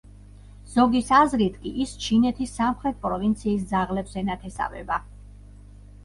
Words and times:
ზოგის 0.75 1.09
აზრით 1.17 1.57
კი 1.65 1.73
ის 1.83 1.91
ჩინეთის 2.05 2.53
სამხრეთ 2.59 2.97
პროვინციის 3.03 3.67
ძაღლებს 3.73 4.17
ენათესავება. 4.23 4.99